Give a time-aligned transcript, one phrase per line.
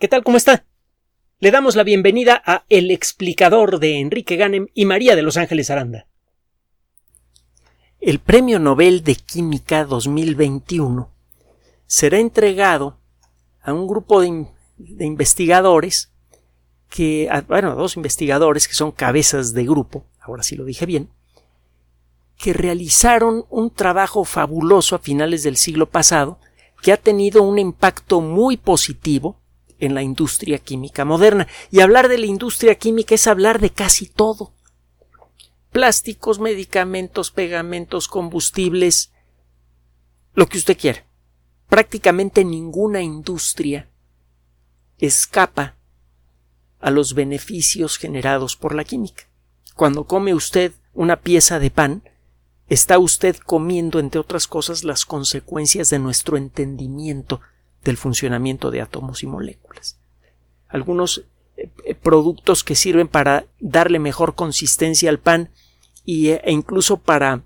[0.00, 0.24] ¿Qué tal?
[0.24, 0.64] ¿Cómo está?
[1.38, 5.70] Le damos la bienvenida a El explicador de Enrique Ganem y María de Los Ángeles
[5.70, 6.08] Aranda.
[8.00, 11.08] El Premio Nobel de Química 2021
[11.86, 12.98] será entregado
[13.62, 14.46] a un grupo de,
[14.98, 16.10] investigadores
[16.90, 21.08] que, bueno, a dos investigadores que son cabezas de grupo, ahora sí lo dije bien,
[22.36, 26.40] que realizaron un trabajo fabuloso a finales del siglo pasado
[26.82, 29.40] que ha tenido un impacto muy positivo
[29.78, 31.46] en la industria química moderna.
[31.70, 34.52] Y hablar de la industria química es hablar de casi todo.
[35.70, 39.12] Plásticos, medicamentos, pegamentos, combustibles,
[40.34, 41.04] lo que usted quiera.
[41.68, 43.88] Prácticamente ninguna industria
[44.98, 45.76] escapa
[46.80, 49.24] a los beneficios generados por la química.
[49.74, 52.02] Cuando come usted una pieza de pan,
[52.68, 57.40] está usted comiendo, entre otras cosas, las consecuencias de nuestro entendimiento
[57.84, 59.98] del funcionamiento de átomos y moléculas.
[60.68, 61.24] Algunos
[61.56, 65.50] eh, eh, productos que sirven para darle mejor consistencia al pan
[66.04, 67.42] y, e incluso para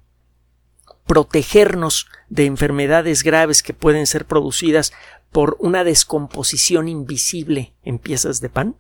[1.07, 4.93] protegernos de enfermedades graves que pueden ser producidas
[5.33, 8.77] por una descomposición invisible en piezas de pan,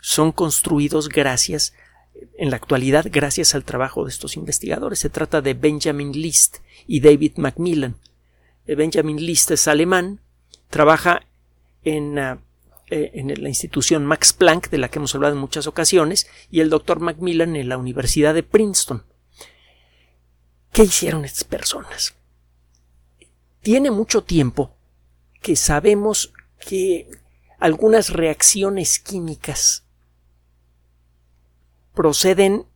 [0.00, 1.74] son construidos gracias,
[2.36, 4.98] en la actualidad, gracias al trabajo de estos investigadores.
[4.98, 7.96] Se trata de Benjamin List y David Macmillan.
[8.66, 10.20] Benjamin List es alemán,
[10.74, 11.22] trabaja
[11.84, 12.40] en, ah,
[12.90, 16.58] eh, en, la institución Max Planck, de la que hemos hablado en muchas ocasiones, y
[16.58, 19.04] el doctor Macmillan en la Universidad de Princeton.
[20.72, 22.16] ¿Qué hicieron estas personas?
[23.62, 24.74] Tiene mucho tiempo
[25.40, 27.08] que sabemos que
[27.60, 29.84] algunas reacciones químicas
[31.94, 32.66] proceden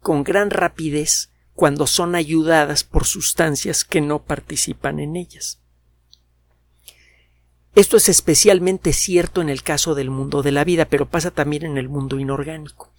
[0.00, 5.59] con gran rapidez cuando son ayudadas por sustancias que no participan en ellas.
[7.74, 11.64] Esto es especialmente cierto en el caso del mundo de la vida, pero pasa también
[11.64, 12.92] en el mundo inorgánico.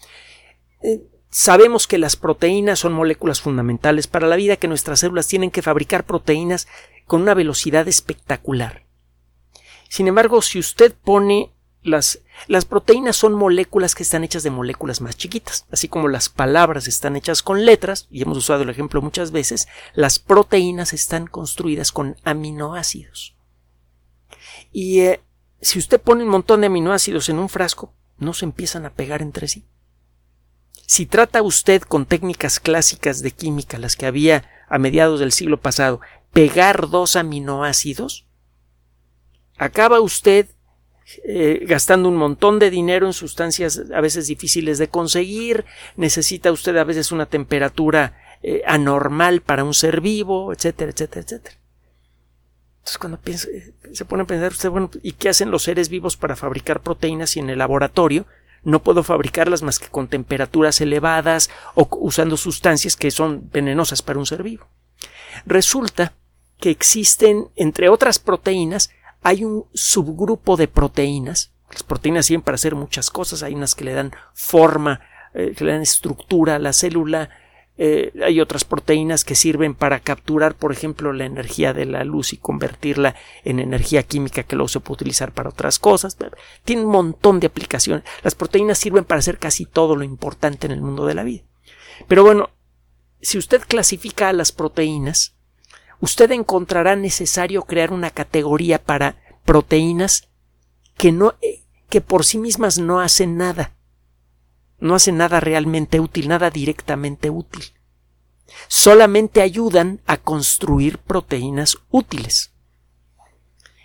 [0.82, 5.52] Eh, sabemos que las proteínas son moléculas fundamentales para la vida, que nuestras células tienen
[5.52, 6.68] que fabricar proteínas
[7.06, 8.86] con una velocidad espectacular.
[9.90, 11.52] Sin embargo, si usted pone
[11.84, 16.30] las, las proteínas son moléculas que están hechas de moléculas más chiquitas, así como las
[16.30, 21.28] palabras están hechas con letras, y hemos usado el ejemplo muchas veces, las proteínas están
[21.28, 23.36] construidas con aminoácidos.
[24.72, 25.22] Y eh,
[25.62, 29.22] si usted pone un montón de aminoácidos en un frasco, no se empiezan a pegar
[29.22, 29.66] entre sí.
[30.86, 35.60] Si trata usted con técnicas clásicas de química, las que había a mediados del siglo
[35.60, 36.02] pasado,
[36.34, 38.26] pegar dos aminoácidos,
[39.58, 40.48] acaba usted
[41.26, 45.66] eh, gastando un montón de dinero en sustancias a veces difíciles de conseguir,
[45.96, 51.61] necesita usted a veces una temperatura eh, anormal para un ser vivo, etcétera, etcétera, etcétera.
[52.82, 53.48] Entonces, cuando piensa,
[53.94, 57.38] se pone a pensar usted, bueno, ¿y qué hacen los seres vivos para fabricar proteínas
[57.38, 58.26] y en el laboratorio
[58.64, 64.18] no puedo fabricarlas más que con temperaturas elevadas o usando sustancias que son venenosas para
[64.18, 64.68] un ser vivo?
[65.46, 66.14] Resulta
[66.60, 68.90] que existen, entre otras proteínas,
[69.22, 71.52] hay un subgrupo de proteínas.
[71.72, 73.44] Las proteínas sirven para hacer muchas cosas.
[73.44, 75.02] Hay unas que le dan forma,
[75.36, 77.30] eh, que le dan estructura a la célula,
[77.84, 82.32] eh, hay otras proteínas que sirven para capturar, por ejemplo, la energía de la luz
[82.32, 86.16] y convertirla en energía química que luego se puede utilizar para otras cosas.
[86.64, 88.06] Tiene un montón de aplicaciones.
[88.22, 91.42] Las proteínas sirven para hacer casi todo lo importante en el mundo de la vida.
[92.08, 92.52] Pero bueno,
[93.20, 95.34] si usted clasifica a las proteínas,
[96.02, 100.30] usted encontrará necesario crear una categoría para proteínas
[100.98, 103.74] que no eh, que por sí mismas no hacen nada
[104.82, 107.64] no hacen nada realmente útil, nada directamente útil.
[108.68, 112.52] Solamente ayudan a construir proteínas útiles.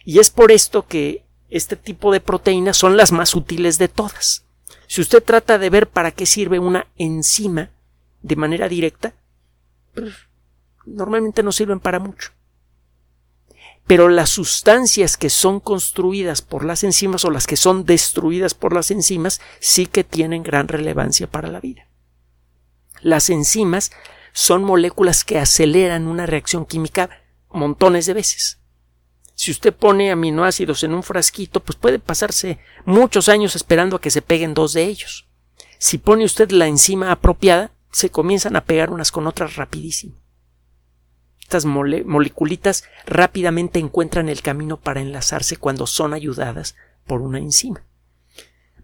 [0.05, 4.45] Y es por esto que este tipo de proteínas son las más útiles de todas.
[4.89, 7.71] Si usted trata de ver para qué sirve una enzima
[8.23, 9.15] de manera directa,
[9.95, 10.15] pues,
[10.85, 12.36] normalmente no sirven para mucho
[13.87, 18.73] pero las sustancias que son construidas por las enzimas o las que son destruidas por
[18.73, 21.89] las enzimas sí que tienen gran relevancia para la vida.
[23.01, 23.93] Las enzimas
[24.33, 27.11] son moléculas que aceleran una reacción química
[27.51, 28.59] montones de veces.
[29.35, 34.11] Si usted pone aminoácidos en un frasquito, pues puede pasarse muchos años esperando a que
[34.11, 35.29] se peguen dos de ellos.
[35.79, 40.17] Si pone usted la enzima apropiada, se comienzan a pegar unas con otras rapidísimo.
[41.47, 46.75] Estas moleculitas rápidamente encuentran el camino para enlazarse cuando son ayudadas
[47.07, 47.85] por una enzima.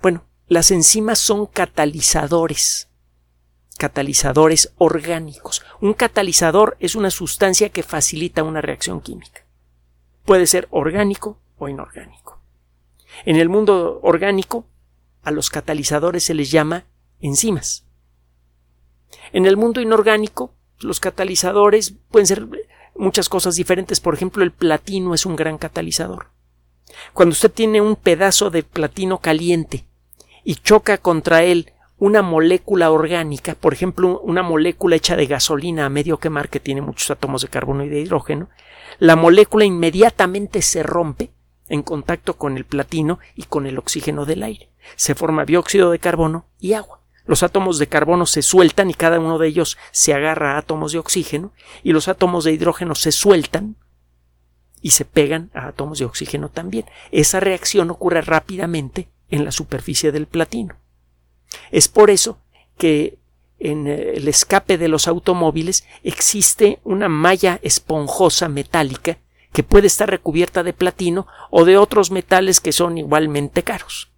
[0.00, 2.88] Bueno, las enzimas son catalizadores,
[3.78, 5.64] catalizadores orgánicos.
[5.80, 9.44] Un catalizador es una sustancia que facilita una reacción química.
[10.24, 12.40] Puede ser orgánico o inorgánico.
[13.24, 14.66] En el mundo orgánico,
[15.24, 16.84] a los catalizadores se les llama
[17.18, 17.84] enzimas.
[19.32, 22.46] En el mundo inorgánico, los catalizadores pueden ser
[22.94, 24.00] muchas cosas diferentes.
[24.00, 26.28] Por ejemplo, el platino es un gran catalizador.
[27.12, 29.86] Cuando usted tiene un pedazo de platino caliente
[30.44, 35.88] y choca contra él una molécula orgánica, por ejemplo, una molécula hecha de gasolina a
[35.88, 38.48] medio quemar que tiene muchos átomos de carbono y de hidrógeno,
[38.98, 41.30] la molécula inmediatamente se rompe
[41.68, 44.70] en contacto con el platino y con el oxígeno del aire.
[44.96, 47.01] Se forma dióxido de carbono y agua.
[47.32, 50.92] Los átomos de carbono se sueltan y cada uno de ellos se agarra a átomos
[50.92, 53.76] de oxígeno y los átomos de hidrógeno se sueltan
[54.82, 56.84] y se pegan a átomos de oxígeno también.
[57.10, 60.76] Esa reacción ocurre rápidamente en la superficie del platino.
[61.70, 62.38] Es por eso
[62.76, 63.16] que
[63.58, 69.16] en el escape de los automóviles existe una malla esponjosa metálica
[69.54, 74.11] que puede estar recubierta de platino o de otros metales que son igualmente caros.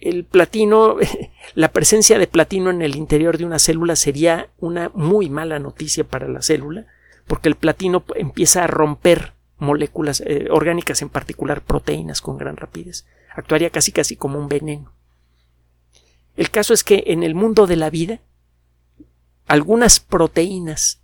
[0.00, 0.96] El platino,
[1.54, 6.04] la presencia de platino en el interior de una célula sería una muy mala noticia
[6.04, 6.86] para la célula,
[7.26, 13.06] porque el platino empieza a romper moléculas eh, orgánicas, en particular proteínas, con gran rapidez.
[13.34, 14.92] Actuaría casi casi como un veneno.
[16.36, 18.20] El caso es que en el mundo de la vida,
[19.46, 21.02] algunas proteínas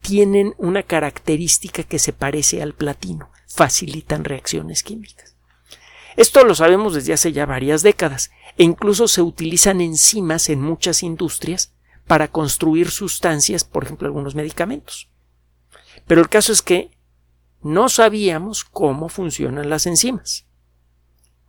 [0.00, 5.37] tienen una característica que se parece al platino, facilitan reacciones químicas.
[6.18, 11.02] Esto lo sabemos desde hace ya varias décadas e incluso se utilizan enzimas en muchas
[11.02, 11.72] industrias
[12.06, 15.08] para construir sustancias, por ejemplo, algunos medicamentos.
[16.06, 16.90] Pero el caso es que
[17.62, 20.44] no sabíamos cómo funcionan las enzimas.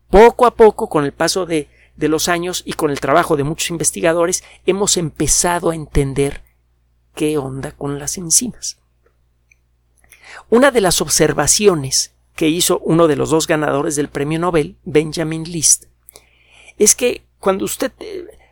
[0.09, 1.67] Poco a poco, con el paso de
[1.99, 6.43] de los años y con el trabajo de muchos investigadores hemos empezado a entender
[7.13, 8.77] qué onda con las enzimas.
[10.49, 15.43] Una de las observaciones que hizo uno de los dos ganadores del premio Nobel, Benjamin
[15.43, 15.87] List,
[16.77, 17.91] es que cuando usted,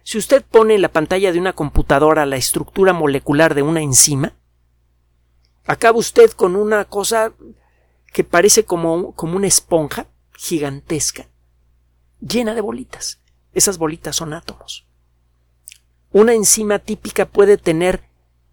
[0.03, 4.33] si usted pone en la pantalla de una computadora la estructura molecular de una enzima,
[5.63, 7.31] acaba usted con una cosa
[8.11, 11.29] que parece como, como una esponja gigantesca,
[12.19, 13.21] llena de bolitas.
[13.53, 14.85] Esas bolitas son átomos.
[16.11, 18.01] Una enzima típica puede tener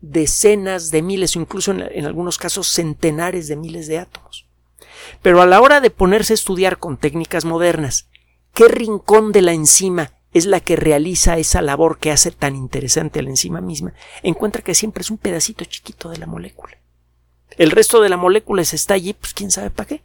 [0.01, 4.44] decenas de miles o incluso en, algunos casos centenares de miles de átomos.
[5.23, 8.09] Pero a la hora de ponerse a estudiar con técnicas modernas,
[8.53, 13.21] ¿qué rincón de la enzima es la que realiza esa labor que hace tan interesante
[13.21, 13.95] a la enzima misma?
[14.23, 16.79] Encuentra que siempre es un pedacito chiquito de la molécula.
[17.57, 20.03] El resto de la molécula está allí, pues quién sabe para qué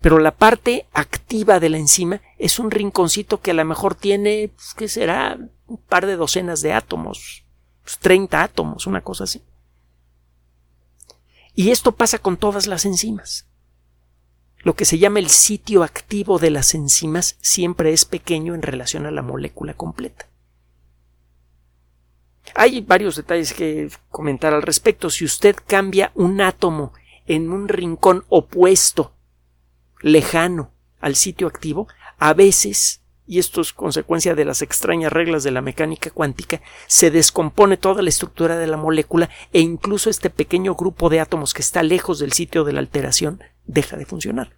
[0.00, 4.50] pero la parte activa de la enzima es un rinconcito que a lo mejor tiene,
[4.54, 5.38] pues, ¿qué será?
[5.66, 7.44] Un par de docenas de átomos,
[8.00, 9.42] 30 pues, átomos, una cosa así.
[11.58, 13.48] Y esto pasa con todas las enzimas.
[14.58, 19.06] Lo que se llama el sitio activo de las enzimas siempre es pequeño en relación
[19.06, 20.28] a la molécula completa.
[22.54, 25.10] Hay varios detalles que comentar al respecto.
[25.10, 26.92] Si usted cambia un átomo
[27.26, 29.16] en un rincón opuesto
[30.00, 30.70] lejano
[31.00, 31.88] al sitio activo,
[32.18, 37.10] a veces, y esto es consecuencia de las extrañas reglas de la mecánica cuántica, se
[37.10, 41.60] descompone toda la estructura de la molécula e incluso este pequeño grupo de átomos que
[41.60, 44.56] está lejos del sitio de la alteración deja de funcionar.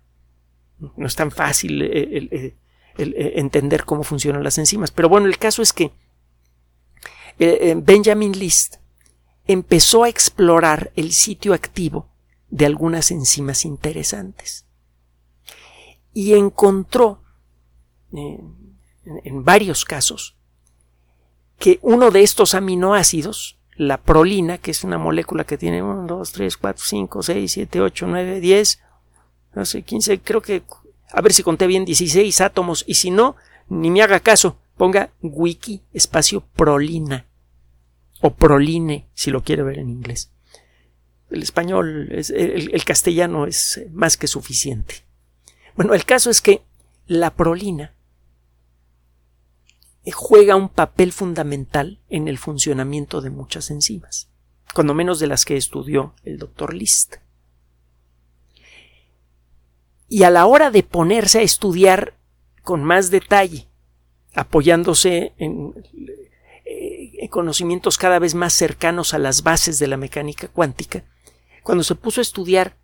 [0.96, 2.55] No es tan fácil eh, eh,
[2.96, 4.93] eh, entender cómo funcionan las enzimas.
[4.93, 5.91] Pero bueno, el caso es que
[7.39, 8.77] Benjamin List
[9.46, 12.08] empezó a explorar el sitio activo
[12.50, 14.67] de algunas enzimas interesantes
[16.12, 17.22] y encontró
[19.24, 20.36] en, varios casos
[21.58, 26.32] que uno de estos aminoácidos, la prolina, que es una molécula que tiene 1, 2,
[26.32, 28.81] 3, 4, 5, 6, 7, 8, 9, 10,
[29.55, 30.62] no sé, 15, creo que,
[31.12, 33.36] a ver si conté bien, 16 átomos, y si no,
[33.69, 37.26] ni me haga caso, ponga wiki espacio prolina,
[38.22, 40.31] o proline, si lo quiere ver en inglés.
[41.31, 45.05] El español, el castellano es más que suficiente.
[45.76, 46.62] Bueno, el caso es que
[47.06, 47.94] la prolina
[50.13, 54.31] juega un papel fundamental en el funcionamiento de muchas enzimas,
[54.75, 57.17] cuando menos de las que estudió el doctor List.
[60.09, 62.15] Y a la hora de ponerse a estudiar
[62.63, 63.69] con más detalle,
[64.35, 65.75] apoyándose en,
[66.65, 71.05] eh, conocimientos cada vez más cercanos a las bases de la mecánica cuántica,
[71.63, 72.77] cuando se puso a estudiar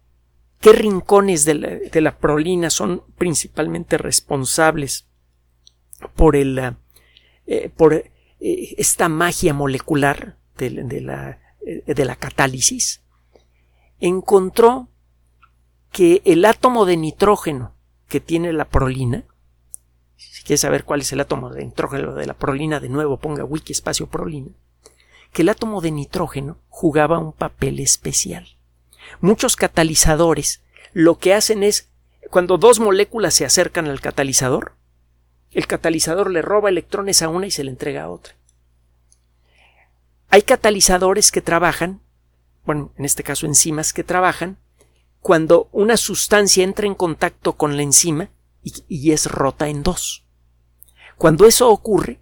[0.61, 5.07] qué rincones de la, prolina son principalmente responsables
[6.15, 6.77] por, el,
[7.47, 13.03] eh, por eh, esta magia molecular de, la, eh, de la catálisis,
[14.01, 14.89] encontró
[15.93, 17.75] que el átomo de nitrógeno
[18.09, 19.25] que tiene la prolina,
[20.17, 23.45] si quieres saber cuál es el átomo de nitrógeno de la prolina, de nuevo ponga
[23.45, 24.51] wiki espacio prolina,
[25.33, 28.47] que el átomo de nitrógeno jugaba un papel especial.
[29.21, 30.63] Muchos catalizadores
[30.93, 31.91] lo que hacen es,
[32.31, 34.73] cuando dos moléculas se acercan al catalizador,
[35.57, 38.35] el catalizador le roba electrones a una y se le entrega a otra.
[40.29, 42.03] Hay catalizadores que trabajan,
[42.67, 44.59] bueno, en este caso enzimas que trabajan,
[45.21, 48.29] cuando una sustancia entra en contacto con la enzima
[48.63, 50.27] y, es rota en dos.
[51.17, 52.21] Cuando eso ocurre,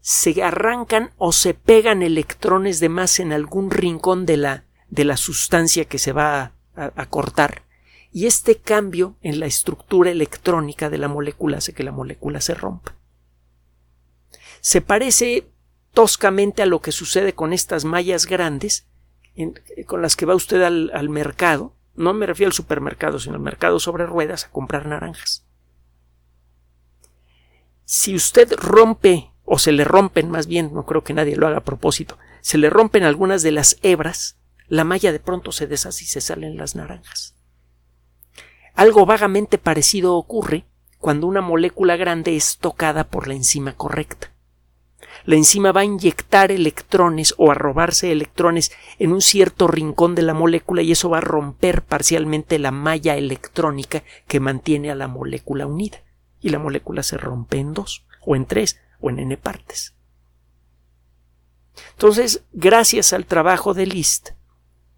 [0.00, 5.18] se arrancan o se pegan electrones de más en algún rincón de la, de la
[5.18, 7.64] sustancia que se va a, a, cortar
[8.12, 12.54] y este cambio en la estructura electrónica de la molécula hace que la molécula se
[12.54, 12.94] rompa.
[14.60, 15.48] Se parece
[15.92, 18.86] toscamente a lo que sucede con estas mallas grandes
[19.86, 23.80] con las que va usted al, mercado, no me refiero al supermercado, sino al mercado
[23.80, 25.46] sobre ruedas a comprar naranjas.
[27.84, 31.58] Si usted rompe, o se le rompen más bien, no creo que nadie lo haga
[31.58, 34.38] a propósito, se le rompen algunas de las hebras,
[34.68, 37.34] la malla de pronto se deshace y se salen las naranjas.
[38.74, 40.64] Algo vagamente parecido ocurre
[40.98, 44.32] cuando una molécula grande es tocada por la enzima correcta
[45.24, 50.22] la enzima va a inyectar electrones o a robarse electrones en un cierto rincón de
[50.22, 55.08] la molécula y eso va a romper parcialmente la malla electrónica que mantiene a la
[55.08, 55.98] molécula unida.
[56.40, 59.94] Y la molécula se rompe en dos, o en tres, o en n partes.
[61.92, 64.30] Entonces, gracias al trabajo de Liszt,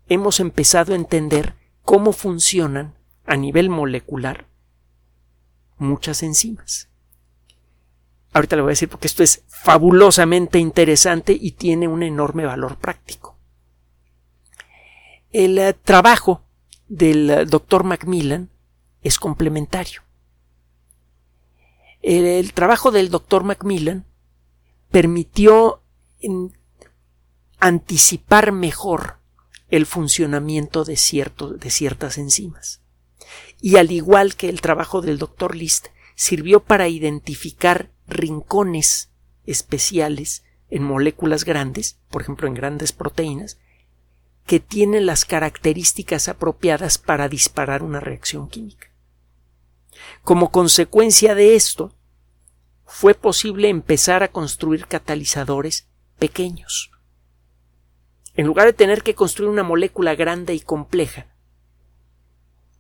[0.09, 2.95] hemos empezado a entender cómo funcionan
[3.27, 4.47] a nivel molecular
[5.79, 6.89] muchas enzimas.
[8.33, 12.77] Ahorita le voy a decir porque esto es fabulosamente interesante y tiene un enorme valor
[12.77, 13.39] práctico.
[15.31, 16.43] El eh, trabajo
[16.89, 18.51] del eh, doctor Macmillan
[19.03, 20.03] es complementario.
[22.03, 24.05] El, trabajo del doctor Macmillan
[24.91, 25.81] permitió
[27.59, 29.19] anticipar mejor
[29.71, 30.99] el funcionamiento de,
[31.59, 32.84] de ciertas enzimas.
[33.65, 39.11] Y al igual que el trabajo del doctor List, sirvió para identificar rincones
[39.47, 43.59] especiales en moléculas grandes, por ejemplo en grandes proteínas,
[44.45, 48.89] que tienen las características apropiadas para disparar una reacción química.
[50.23, 51.95] Como consecuencia de esto,
[52.85, 56.91] fue posible empezar a construir catalizadores pequeños.
[58.35, 61.34] En lugar de tener que construir una molécula grande y compleja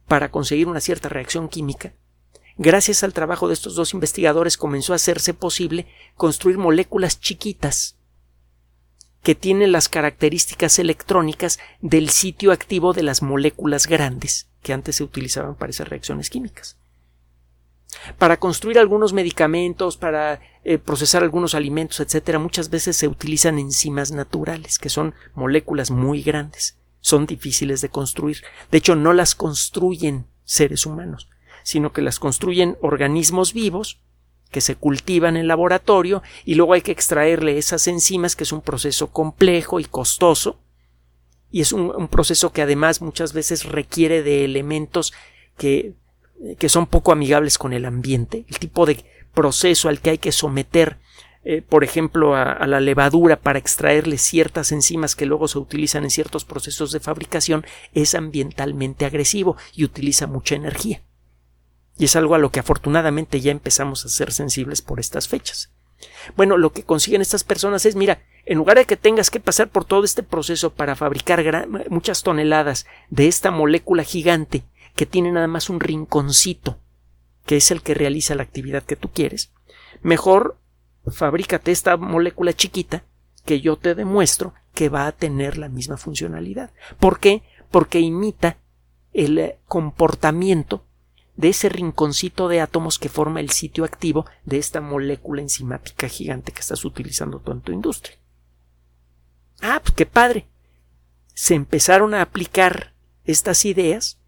[0.06, 1.92] para conseguir una cierta reacción química,
[2.56, 7.96] Gracias al trabajo de estos dos investigadores comenzó a hacerse posible construir moléculas chiquitas
[9.25, 15.04] que tienen las características electrónicas del sitio activo de las moléculas grandes que antes se
[15.04, 16.76] utilizaban para esas reacciones químicas.
[18.18, 24.12] Para construir algunos medicamentos, para eh, procesar algunos alimentos, etcétera, muchas veces se utilizan enzimas
[24.12, 26.76] naturales, que son moléculas muy grandes.
[27.04, 28.38] Son difíciles de construir.
[28.70, 31.28] De hecho, no las construyen seres humanos
[31.64, 33.99] sino que las construyen organismos vivos
[34.50, 38.61] que se cultivan en laboratorio y luego hay que extraerle esas enzimas, que es un
[38.61, 40.61] proceso complejo y costoso,
[41.50, 45.12] y es un, proceso que además muchas veces requiere de elementos
[45.56, 45.94] que,
[46.58, 50.32] que, son poco amigables con el ambiente, el tipo de proceso al que hay que
[50.32, 50.99] someter,
[51.44, 56.10] eh, por ejemplo, a, la levadura para extraerle ciertas enzimas que luego se utilizan en
[56.10, 61.02] ciertos procesos de fabricación, es ambientalmente agresivo y utiliza mucha energía.
[61.98, 65.70] Y es algo a lo que afortunadamente ya empezamos a ser sensibles por estas fechas.
[66.34, 69.68] Bueno, lo que consiguen estas personas es, mira, en lugar de que tengas que pasar
[69.68, 74.64] por todo este proceso para fabricar muchas toneladas de esta molécula gigante
[74.96, 76.78] que tiene nada más un rinconcito,
[77.44, 79.52] que es el que realiza la actividad que tú quieres,
[80.02, 80.58] mejor
[81.06, 83.04] fabrícate esta molécula chiquita
[83.44, 86.70] que yo te demuestro que va a tener la misma funcionalidad.
[86.99, 87.42] ¿Por qué?
[87.70, 88.58] Porque imita
[89.12, 90.84] el eh, comportamiento
[91.37, 96.52] de ese rinconcito de átomos que forma el sitio activo de esta molécula enzimática gigante
[96.52, 98.16] que estás utilizando tú en tu industria.
[99.61, 100.46] Ah, pues qué padre.
[101.34, 102.94] Se empezaron a aplicar
[103.25, 104.20] estas ideas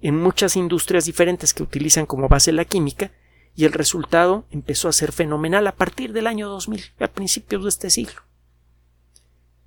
[0.00, 3.10] en muchas industrias diferentes que utilizan como base la química
[3.56, 7.68] y el resultado empezó a ser fenomenal a partir del año 2000, a principios de
[7.68, 8.22] este siglo.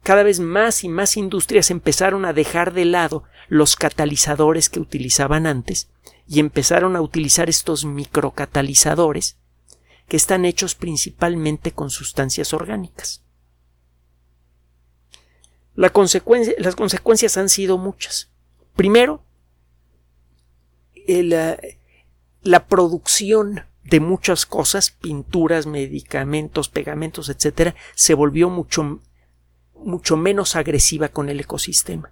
[0.03, 5.47] Cada vez más y más industrias empezaron a dejar de lado los catalizadores que utilizaban
[5.47, 5.89] antes
[6.27, 9.37] y empezaron a utilizar estos microcatalizadores
[10.07, 13.23] que están hechos principalmente con sustancias orgánicas.
[15.75, 18.29] las consecuencias han sido muchas.
[18.75, 19.23] Primero,
[21.07, 21.79] eh,
[22.41, 29.01] la producción de muchas cosas, pinturas, medicamentos, pegamentos, etcétera, se volvió mucho,
[29.75, 32.11] mucho menos agresiva con el ecosistema.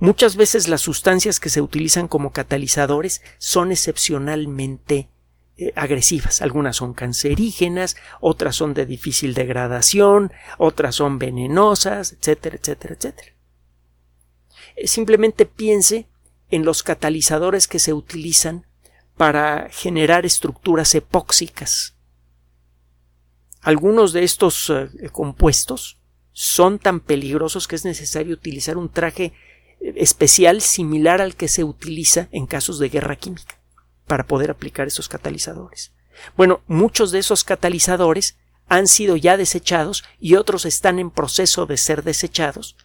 [0.00, 5.08] Muchas veces las sustancias que se utilizan como catalizadores son excepcionalmente
[5.56, 6.40] eh, agresivas.
[6.40, 13.32] Algunas son cancerígenas, otras son de difícil degradación, otras son venenosas, etcétera, etcétera, etcétera.
[14.76, 16.08] Eh, simplemente piense
[16.50, 18.67] en los catalizadores que se utilizan
[19.18, 21.94] para generar estructuras epóxicas.
[23.60, 25.98] Algunos de estos eh, compuestos
[26.32, 29.32] son tan peligrosos que es necesario utilizar un traje
[29.80, 33.58] eh, especial similar al que se utiliza en casos de guerra química
[34.06, 35.92] para poder aplicar esos catalizadores.
[36.36, 38.36] Bueno, muchos de esos catalizadores
[38.68, 42.76] han sido ya desechados y otros están en proceso de ser desechados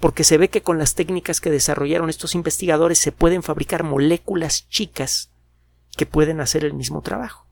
[0.00, 4.68] porque se ve que con las técnicas que desarrollaron estos investigadores se pueden fabricar moléculas
[4.68, 5.30] chicas
[5.98, 7.44] que pueden hacer el mismo trabajo.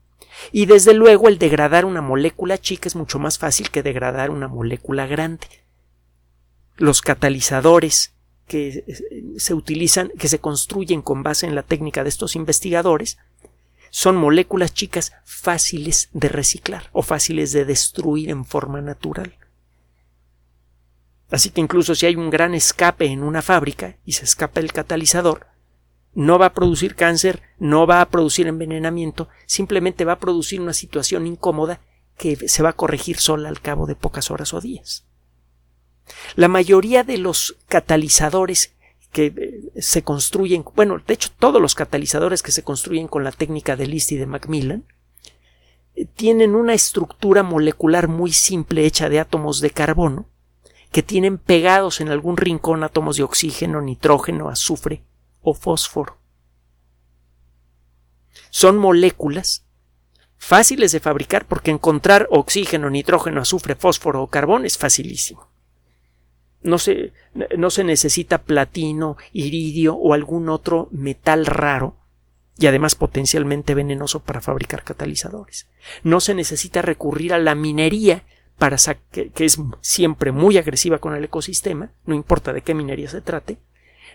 [0.51, 4.47] Y desde luego el degradar una molécula chica es mucho más fácil que degradar una
[4.47, 5.47] molécula grande.
[6.77, 8.13] Los catalizadores
[8.47, 8.85] que
[9.37, 13.17] se utilizan, que se construyen con base en la técnica de estos investigadores,
[13.89, 19.35] son moléculas chicas fáciles de reciclar o fáciles de destruir en forma natural.
[21.29, 24.71] Así que incluso si hay un gran escape en una fábrica y se escapa el
[24.71, 25.47] catalizador,
[26.17, 30.73] no va a producir cáncer, no va a producir envenenamiento, simplemente va a producir una
[30.73, 31.79] situación incómoda
[32.17, 35.05] que se va a corregir sola al cabo de pocas horas o días.
[36.35, 38.73] La mayoría de los catalizadores
[39.11, 43.31] que eh, se construyen, bueno, de hecho todos los catalizadores que se construyen con la
[43.31, 44.85] técnica de List y de Macmillan,
[45.93, 50.27] eh, tienen una estructura molecular muy simple hecha de átomos de carbono
[50.91, 55.03] que tienen pegados en algún rincón átomos de oxígeno, nitrógeno, azufre
[55.41, 56.17] o fósforo.
[58.49, 59.65] Son moléculas
[60.37, 65.49] fáciles de fabricar porque encontrar oxígeno, nitrógeno, azufre, fósforo o carbón es facilísimo.
[66.61, 67.13] No se,
[67.57, 71.95] no se necesita platino, iridio o algún otro metal raro
[72.57, 75.67] y además potencialmente venenoso para fabricar catalizadores.
[76.03, 78.23] No se necesita recurrir a la minería
[78.57, 78.77] para
[79.11, 83.21] que, que es siempre muy agresiva con el ecosistema, no importa de qué minería se
[83.21, 83.59] trate,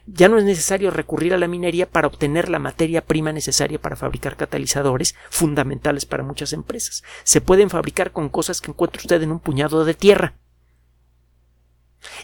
[0.06, 3.96] ya no es necesario recurrir a la minería para obtener la materia prima necesaria para
[3.96, 7.02] fabricar catalizadores fundamentales para muchas empresas.
[7.24, 10.34] Se pueden fabricar con cosas que encuentra usted en un puñado de tierra.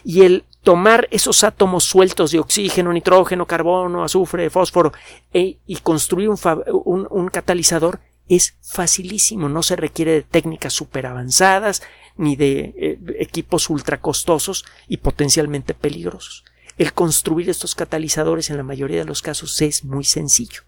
[0.03, 4.91] Y el tomar esos átomos sueltos de oxígeno, nitrógeno, carbono, azufre, fósforo
[5.33, 11.81] e, y construir un, catalizador es facilísimo, no se requiere de técnicas super avanzadas
[12.17, 16.43] ni de eh, equipos ultra costosos y potencialmente peligrosos.
[16.79, 20.61] El construir estos catalizadores en la mayoría de los casos es muy sencillo.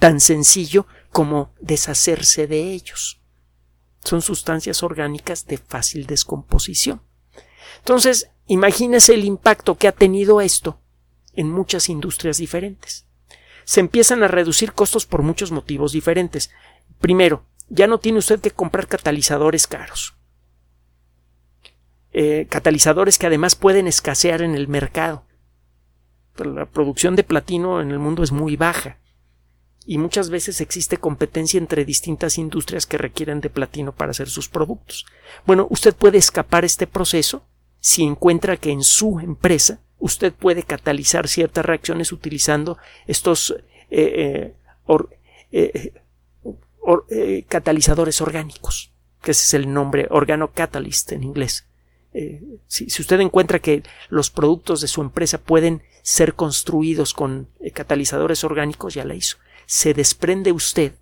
[0.00, 3.20] Tan sencillo como deshacerse de ellos.
[4.02, 7.00] Son sustancias orgánicas de fácil descomposición.
[7.78, 10.80] Entonces, imagínese el impacto que ha tenido esto
[11.34, 13.06] en muchas industrias diferentes.
[13.64, 16.50] Se empiezan a reducir costos por muchos motivos diferentes.
[16.98, 20.16] Primero, ya no tiene usted que comprar catalizadores caros.
[22.12, 25.24] Eh, catalizadores que además pueden escasear en el mercado
[26.44, 28.98] la producción de platino en el mundo es muy baja
[29.86, 34.48] y muchas veces existe competencia entre distintas industrias que requieren de platino para hacer sus
[34.48, 35.06] productos.
[35.46, 37.46] Bueno, usted puede escapar este proceso
[37.78, 43.56] si encuentra que en su empresa usted puede catalizar ciertas reacciones utilizando estos
[43.90, 44.54] eh,
[45.52, 45.92] eh,
[47.10, 51.68] eh, catalizadores orgánicos, que ese es el nombre organocatalyst en inglés.
[52.66, 58.44] Si, usted encuentra que los productos de su empresa pueden ser construidos con eh, catalizadores
[58.44, 59.38] orgánicos, ya la hizo.
[59.66, 60.94] Se desprende usted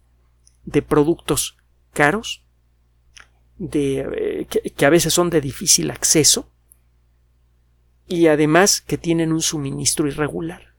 [0.64, 1.57] de productos
[1.92, 2.44] caros,
[3.59, 6.50] de, eh, que, a veces son de difícil acceso
[8.09, 10.74] y además que tienen un suministro irregular.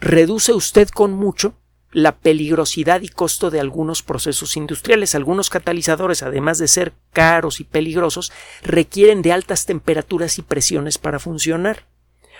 [0.00, 1.59] Reduce usted con mucho
[1.92, 5.14] la peligrosidad y costo de algunos procesos industriales.
[5.14, 11.18] Algunos catalizadores, además de ser caros y peligrosos, requieren de altas temperaturas y presiones para
[11.18, 11.86] funcionar.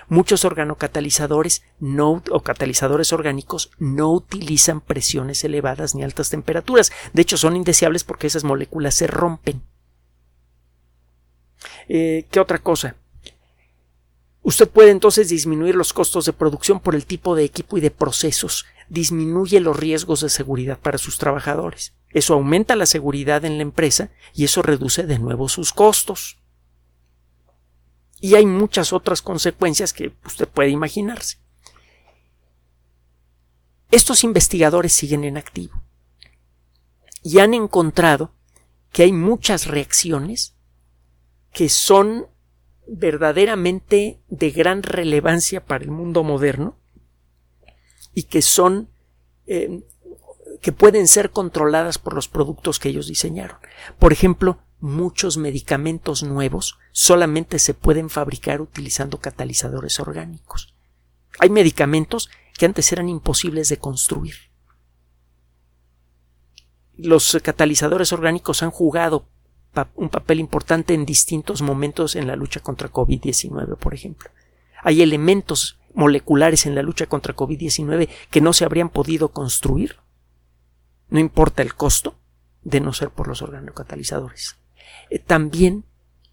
[0.08, 6.90] Muchos organocatalizadores no, o catalizadores orgánicos no utilizan presiones elevadas ni altas temperaturas.
[7.12, 9.62] De hecho, son indeseables porque esas moléculas se rompen.
[11.88, 12.96] Eh, ¿Qué otra cosa?
[14.42, 17.90] Usted puede entonces disminuir los costos de producción por el tipo de equipo y de
[17.90, 18.64] procesos.
[18.90, 21.94] Disminuye los riesgos de seguridad para sus trabajadores.
[22.10, 26.36] Eso aumenta la seguridad en la empresa y eso reduce de nuevo sus costos
[28.20, 31.38] y hay muchas otras consecuencias que usted puede imaginarse.
[33.90, 35.82] Estos investigadores siguen en activo
[37.22, 38.32] y han encontrado
[38.92, 40.54] que hay muchas reacciones
[41.52, 42.28] que son
[42.86, 46.76] verdaderamente de gran relevancia para el mundo moderno
[48.20, 48.90] y que son
[49.46, 49.82] eh,
[50.60, 53.56] que pueden ser controladas por los productos que ellos diseñaron.
[53.98, 60.74] Por ejemplo, muchos medicamentos nuevos solamente se pueden fabricar utilizando catalizadores orgánicos.
[61.38, 62.28] Hay medicamentos
[62.58, 64.34] que antes eran imposibles de construir.
[66.98, 69.28] Los catalizadores orgánicos han jugado
[69.94, 74.28] un papel importante en distintos momentos en la lucha contra COVID-19, por ejemplo.
[74.82, 79.96] Hay elementos moleculares en la lucha contra COVID-19 que no se habrían podido construir,
[81.08, 82.16] no importa el costo,
[82.62, 84.56] de no ser por los organocatalizadores.
[85.08, 85.84] Eh, también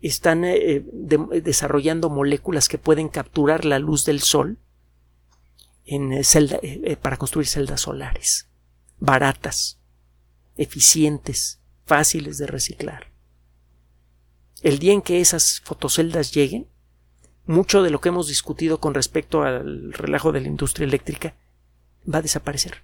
[0.02, 4.60] están eh, eh, desarrollando moléculas que pueden capturar la luz del sol
[5.86, 6.22] en
[7.02, 8.50] para construir celdas solares,
[9.00, 9.80] baratas,
[10.58, 13.08] eficientes, fáciles de reciclar.
[14.62, 16.68] El día en que esas fotoceldas lleguen,
[17.48, 21.34] mucho de lo que hemos discutido con respecto al relajo de la industria eléctrica
[22.12, 22.84] va a desaparecer.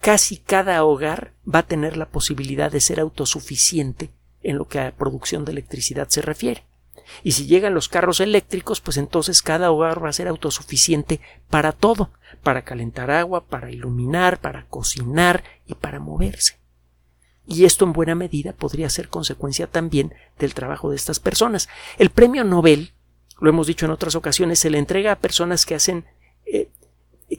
[0.00, 4.10] casi cada hogar va a tener la posibilidad de ser autosuficiente
[4.42, 6.64] en lo que a producción de electricidad se refiere.
[7.22, 11.72] Y si llegan los carros eléctricos, pues entonces cada hogar va a ser autosuficiente para
[11.72, 12.10] todo,
[12.42, 16.61] para calentar agua, para iluminar, para cocinar y para moverse.
[17.46, 21.68] Y esto en buena medida podría ser consecuencia también del trabajo de estas personas.
[21.98, 22.92] El premio Nobel,
[23.40, 26.04] lo hemos dicho en otras ocasiones, se le entrega a personas que hacen,
[26.46, 26.68] eh,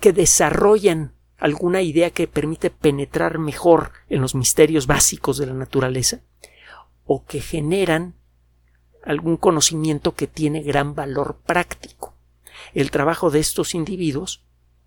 [0.02, 6.22] que desarrollan alguna idea que permite penetrar mejor en los misterios básicos de la naturaleza,
[7.06, 8.16] o que generan
[9.04, 12.16] algún conocimiento que tiene gran valor práctico.
[12.74, 14.44] El trabajo de estos individuos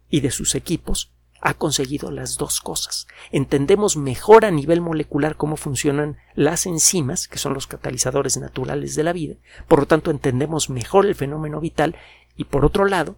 [0.09, 1.13] y de sus equipos
[1.47, 3.07] ha conseguido las dos cosas.
[3.31, 9.05] Entendemos mejor a nivel molecular cómo funcionan las enzimas, que son los catalizadores naturales de
[9.05, 9.37] la vida,
[9.69, 11.95] por lo tanto entendemos mejor el fenómeno vital
[12.37, 13.15] y por otro lado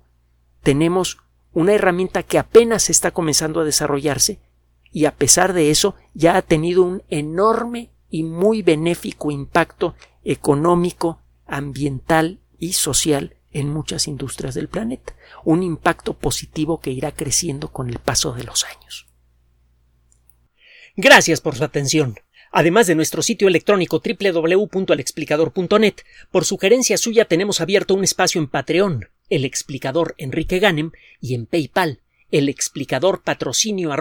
[0.63, 1.17] tenemos
[1.55, 4.41] una herramienta que apenas está comenzando a desarrollarse
[4.93, 11.23] y a pesar de eso ya ha tenido un enorme y muy benéfico impacto económico,
[11.47, 17.89] ambiental y social en muchas industrias del planeta, un impacto positivo que irá creciendo con
[17.89, 19.07] el paso de los años.
[20.97, 22.19] Gracias por su atención.
[22.51, 25.95] Además de nuestro sitio electrónico www.alexplicador.net,
[26.31, 31.47] por sugerencia suya tenemos abierto un espacio en Patreon, el explicador Enrique Ganem, y en
[31.47, 33.95] PayPal, el explicador patrocinio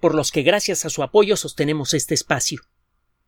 [0.00, 2.62] por los que gracias a su apoyo sostenemos este espacio.